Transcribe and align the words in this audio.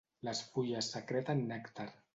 Les 0.27 0.39
fulles 0.55 0.91
secreten 0.97 1.47
nèctar. 1.55 1.91